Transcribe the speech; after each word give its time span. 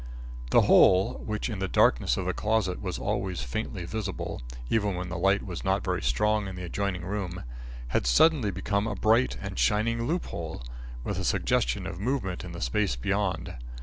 The 0.49 0.61
hole 0.61 1.21
which 1.27 1.47
in 1.47 1.59
the 1.59 1.67
darkness 1.67 2.17
of 2.17 2.25
the 2.25 2.33
closet 2.33 2.81
was 2.81 2.97
always 2.97 3.43
faintly 3.43 3.85
visible, 3.85 4.41
even 4.67 4.95
when 4.95 5.09
the 5.09 5.17
light 5.19 5.45
was 5.45 5.63
not 5.63 5.83
very 5.83 6.01
strong 6.01 6.47
in 6.47 6.55
the 6.55 6.63
adjoining 6.63 7.05
room, 7.05 7.43
had 7.89 8.07
suddenly 8.07 8.49
become 8.49 8.87
a 8.87 8.95
bright 8.95 9.37
and 9.39 9.59
shining 9.59 10.07
loop 10.07 10.25
hole, 10.25 10.63
with 11.03 11.19
a 11.19 11.23
suggestion 11.23 11.85
of 11.85 11.99
movement 11.99 12.43
in 12.43 12.51
the 12.51 12.61
space 12.61 12.95
beyond. 12.95 13.55